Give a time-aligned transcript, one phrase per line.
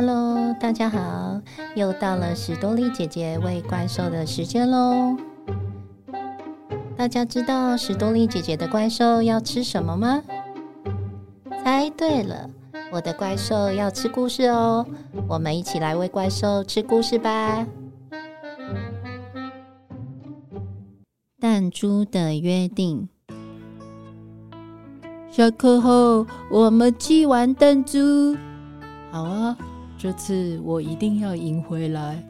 [0.00, 1.42] Hello，大家好，
[1.74, 5.16] 又到了史多利姐姐喂怪兽的时间喽。
[6.96, 10.22] 大家知道史多利姐姐的怪兽要吃什么吗？
[11.64, 12.48] 猜对了，
[12.92, 14.86] 我的怪兽要吃故事哦。
[15.26, 17.66] 我们一起来喂怪兽吃故事吧。
[21.40, 23.08] 弹珠的约定。
[25.28, 28.36] 下课后，我们去玩弹珠。
[29.10, 29.56] 好啊，
[29.98, 32.22] 这次我一定要赢回来。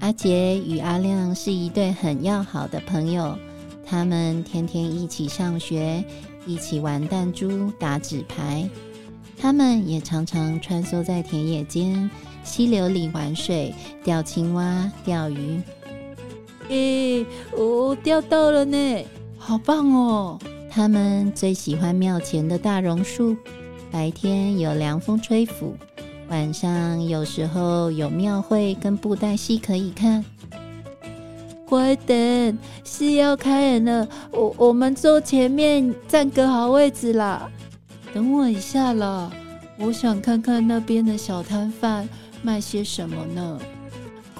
[0.00, 3.38] 阿杰与阿亮是一对很要好的朋友，
[3.86, 6.02] 他们天天一起上学，
[6.44, 8.68] 一起玩弹珠、打纸牌。
[9.38, 12.10] 他们也常常穿梭在田野间、
[12.42, 13.72] 溪流里玩水、
[14.02, 15.60] 钓青蛙、钓鱼。
[16.68, 17.24] 诶，
[17.56, 19.04] 我钓到了呢，
[19.36, 20.38] 好棒哦！
[20.70, 23.36] 他们最喜欢庙前的大榕树，
[23.90, 25.76] 白天有凉风吹拂，
[26.32, 30.24] 晚上有时候有庙会跟布袋戏可以看。
[31.66, 37.50] 快点，戏要开演了，我我们坐前面占个好位置啦。
[38.14, 39.30] 等我一下啦，
[39.78, 42.08] 我想看看那边的小摊贩
[42.40, 43.60] 卖些什么呢。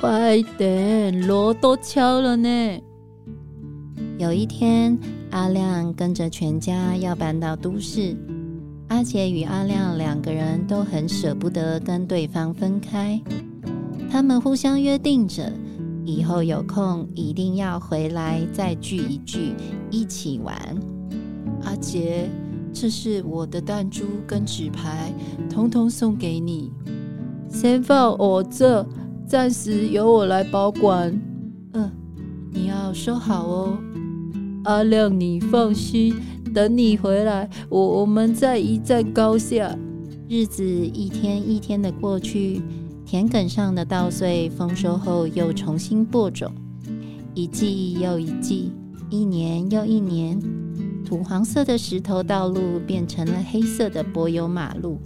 [0.00, 2.80] 快点，锣都敲了呢。
[4.16, 4.98] 有一天。
[5.30, 8.14] 阿亮跟着全家要搬到都市，
[8.92, 13.18] 阿杰与阿亮两个人都很舍不得跟对方分开，
[14.10, 15.50] 他们互相约定着，
[16.04, 19.54] 以后有空一定要回来再聚一聚，
[19.90, 20.54] 一起玩。
[21.64, 22.28] 阿杰，
[22.70, 25.10] 这是我的弹珠跟纸牌，
[25.48, 26.70] 统统送给你，
[27.48, 28.86] 先放我这，
[29.26, 31.18] 暂时由我来保管。
[31.72, 31.90] 嗯，
[32.50, 33.78] 你要收好哦。
[34.64, 36.14] 阿亮，你放心，
[36.52, 39.76] 等你回来，我我们再一战高下。
[40.28, 42.62] 日子一天一天的过去，
[43.04, 46.50] 田埂上的稻穗丰收后又重新播种，
[47.34, 48.72] 一季又一季，
[49.10, 50.40] 一年又一年，
[51.04, 54.98] 土黄色的石头道路变成了黑色的柏油马路。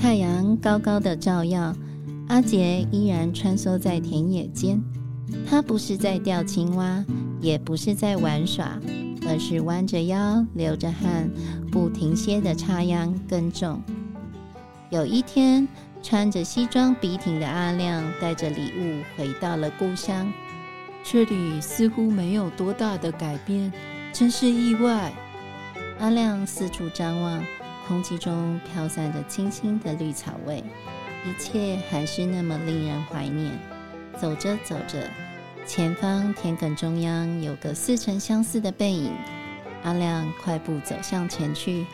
[0.00, 1.72] 太阳高高的照耀，
[2.26, 4.82] 阿杰依然穿梭在田野间。
[5.46, 7.04] 他不是在钓青蛙，
[7.40, 8.80] 也不是在玩耍，
[9.26, 11.30] 而是弯着腰、流着汗、
[11.70, 13.82] 不停歇的插秧耕种。
[14.90, 15.68] 有一天，
[16.02, 20.32] 穿着西装笔挺的阿亮带着礼物回到了故乡。
[21.02, 23.72] 这里似乎没有多大的改变，
[24.12, 25.12] 真是意外。
[25.98, 27.44] 阿亮四处张望，
[27.86, 30.64] 空气中飘散着清新的绿草味，
[31.24, 33.52] 一切还是那么令人怀念。
[34.18, 35.08] 走着走着，
[35.66, 39.12] 前方田埂中央有个似曾相识的背影。
[39.82, 41.86] 阿亮快步走向前去。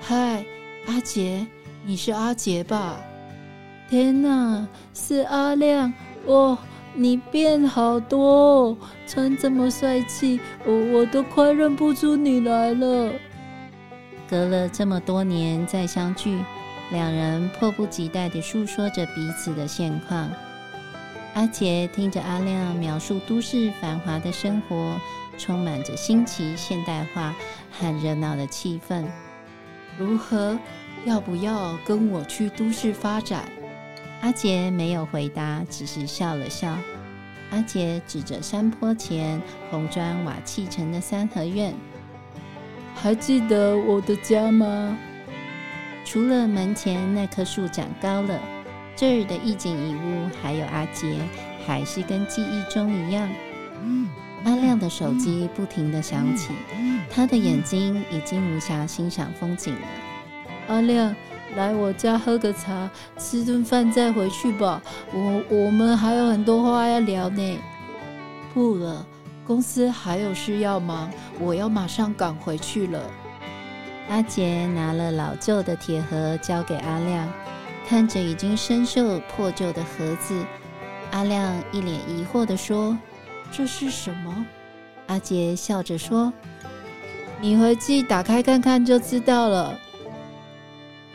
[0.00, 0.44] 嗨，
[0.86, 1.46] 阿杰，
[1.84, 2.96] 你是阿杰吧？
[3.88, 5.92] 天哪，是阿亮！
[6.24, 6.58] 哦，
[6.94, 8.76] 你变好多，
[9.06, 13.12] 穿这么帅气，我我都快认不出你来了。
[14.28, 16.38] 隔了这么多年再相聚，
[16.90, 20.30] 两人迫不及待地诉说着彼此的现况。
[21.34, 25.00] 阿杰听着阿亮描述都市繁华的生活，
[25.38, 27.34] 充满着新奇、现代化
[27.70, 29.04] 和热闹的气氛。
[29.98, 30.58] 如何？
[31.04, 33.48] 要不要跟我去都市发展？
[34.20, 36.76] 阿杰没有回答，只是笑了笑。
[37.50, 41.74] 阿杰指着山坡前红砖瓦砌成的三合院
[42.94, 44.96] ：“还记得我的家吗？
[46.04, 48.38] 除了门前那棵树长高了。”
[48.94, 51.16] 这儿的一景一物，还有阿杰，
[51.66, 53.28] 还是跟记忆中一样。
[54.44, 56.52] 阿亮的手机不停的响起，
[57.08, 59.86] 他的眼睛已经无暇欣赏风景了。
[60.68, 61.14] 阿亮，
[61.56, 64.82] 来我家喝个茶，吃顿饭再回去吧。
[65.12, 67.58] 我我们还有很多话要聊呢。
[68.52, 69.06] 不了，
[69.46, 73.00] 公司还有事要忙，我要马上赶回去了。
[74.08, 77.32] 阿杰拿了老旧的铁盒交给阿亮。
[77.92, 80.34] 看着已经生锈破旧的盒子，
[81.10, 82.96] 阿亮一脸疑惑地说
[83.52, 84.46] ：“这是什么？”
[85.08, 86.32] 阿杰笑着说
[87.38, 89.78] ：“你回去打开看看就知道了。”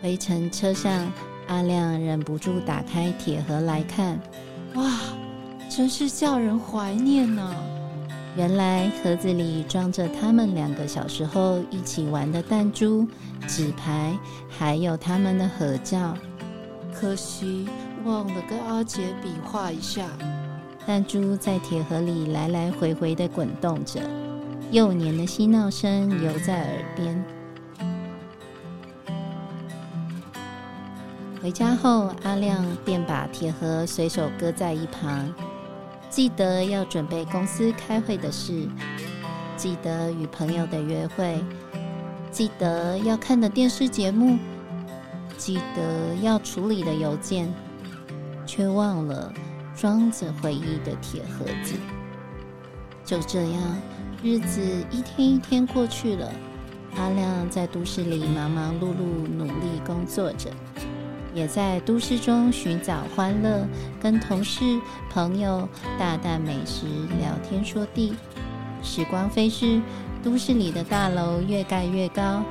[0.00, 1.12] 回程车上，
[1.48, 4.16] 阿亮忍不住打开铁盒来看，
[4.74, 4.92] 哇，
[5.68, 7.52] 真是叫人怀念呢！
[8.36, 13.08] 原来盒子里装着他们两个小时候一起玩的弹珠、
[13.48, 14.16] 纸牌，
[14.48, 16.16] 还有他们的合照。
[17.00, 17.66] 可惜
[18.04, 20.04] 忘了跟阿杰比划一下。
[20.86, 24.00] 弹珠在铁盒里来来回回的滚动着，
[24.70, 27.24] 幼年的嬉闹声游在耳边。
[31.42, 35.32] 回家后，阿亮便把铁盒随手搁在一旁，
[36.10, 38.68] 记得要准备公司开会的事，
[39.56, 41.42] 记得与朋友的约会，
[42.30, 44.38] 记得要看的电视节目，
[45.40, 47.50] 记得要处理的邮件，
[48.44, 49.32] 却忘了
[49.74, 51.76] 装着回忆的铁盒子。
[53.06, 53.62] 就这样，
[54.22, 54.60] 日子
[54.90, 56.30] 一天一天过去了。
[56.96, 60.50] 阿亮在都市里忙忙碌碌，努力工作着。
[61.32, 63.66] 也在都市中寻找欢乐，
[63.98, 64.78] 跟同事、
[65.08, 65.66] 朋友
[65.98, 66.84] 大啖美食，
[67.18, 68.12] 聊天说地。
[68.82, 69.80] 时光飞逝，
[70.22, 72.42] 都市里的大楼越盖越高，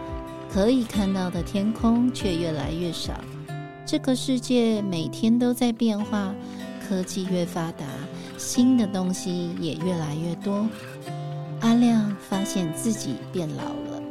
[0.51, 3.13] 可以看到的天空却越来越少。
[3.85, 6.33] 这个世界每天都在变化，
[6.87, 7.85] 科技越发达，
[8.37, 10.67] 新的东西也越来越多。
[11.61, 14.01] 阿亮发现自己变老了，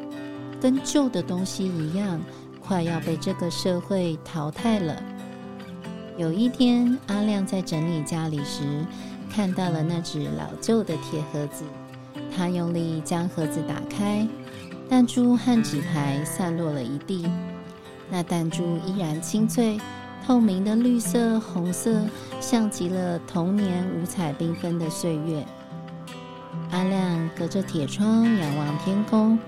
[0.61, 2.21] 跟旧的东西一样。
[2.61, 5.03] 快要被这个社会淘汰了。
[6.19, 8.85] 有一天，阿亮在整理家里时，
[9.31, 11.65] 看到了那只老旧的铁盒子。
[12.37, 14.29] 他用力将盒子打开，
[14.89, 17.29] 弹珠和纸牌散落了一地。
[18.11, 19.79] 那弹珠依然清脆，
[20.27, 22.03] 透明的绿色、红色，
[22.41, 25.45] 像极了童年五彩缤纷的岁月。
[26.71, 29.39] 阿亮隔着铁窗仰望天空，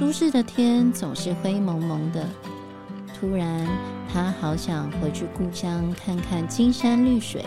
[0.00, 2.26] 都市的天总是灰蒙蒙的。
[3.20, 3.66] 突然，
[4.10, 7.44] 他好想回去故乡看看青山绿水，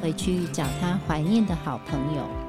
[0.00, 2.47] 回去找他怀念的好朋友。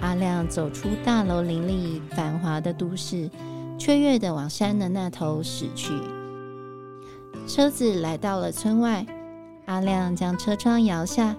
[0.00, 3.30] 阿亮走出大楼林立、繁华的都市，
[3.78, 5.92] 雀跃地往山的那头驶去。
[7.46, 9.06] 车子来到了村外，
[9.66, 11.36] 阿亮将车窗摇下，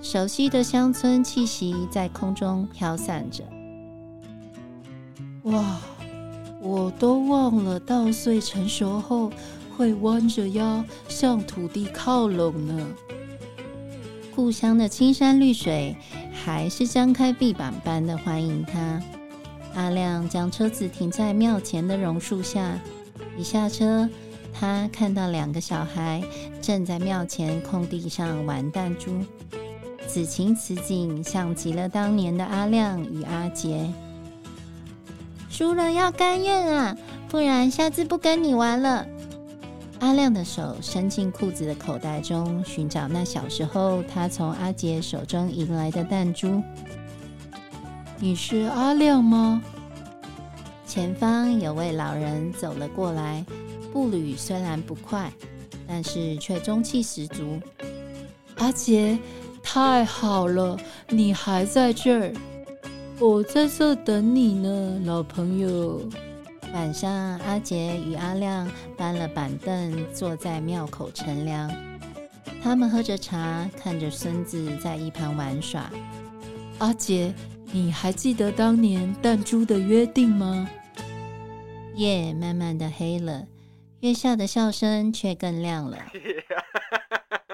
[0.00, 3.44] 熟悉的乡村气息在空中飘散着。
[5.44, 5.78] 哇！
[6.62, 9.30] 我都忘了，稻穗成熟后
[9.76, 12.84] 会弯着腰向土地靠拢呢。
[14.34, 15.96] 故乡的青山绿水
[16.46, 19.02] 还是张开臂膀般的欢迎他。
[19.74, 22.78] 阿亮将车子停在庙前的榕树下，
[23.36, 24.08] 一下车，
[24.54, 26.22] 他看到两个小孩
[26.62, 29.10] 正在庙前空地上玩弹珠，
[30.06, 33.92] 此情此景像极了当年的阿亮与阿杰。
[35.50, 36.96] 输了要甘愿啊，
[37.28, 39.04] 不然下次不跟你玩了。
[40.00, 46.62] 阿亮的手伸进裤子的口袋中，寻找那小时候他从阿杰手中赢来的弹珠。
[48.18, 49.62] 你是阿亮吗？
[50.86, 53.44] 前方有位老人走了过来，
[53.92, 55.32] 步履虽然不快，
[55.86, 57.58] 但是却中气十足。
[58.56, 59.18] 阿杰，
[59.62, 60.78] 太好了，
[61.08, 62.32] 你还在这儿。
[63.18, 66.00] 我在这等你呢，老朋友。
[66.76, 71.72] 晚上，阿杰与阿亮搬了板凳，坐在庙口乘凉。
[72.62, 75.90] 他们喝着茶，看着孙子在一旁玩耍。
[76.78, 77.32] 阿杰，
[77.72, 80.68] 你还记得当年弹珠的约定吗？
[81.94, 83.46] 夜慢慢的黑了，
[84.00, 85.96] 月下的笑声却更亮了。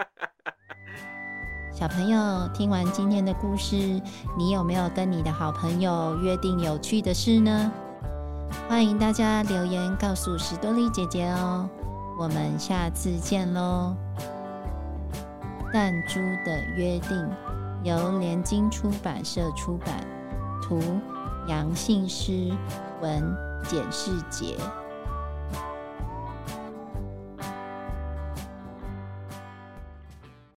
[1.72, 4.02] 小朋友，听完今天的故事，
[4.36, 7.72] 你有没有跟你的好朋友约定有趣的事呢？
[8.68, 11.68] 欢迎大家留言告诉史多利姐姐哦。
[12.18, 13.94] 我们下次见喽！
[15.72, 17.30] 弹珠的约定
[17.82, 20.06] 由联经出版社出版，
[20.62, 20.80] 图
[21.48, 22.52] 杨信诗，
[23.00, 23.22] 文
[23.68, 24.56] 简世杰。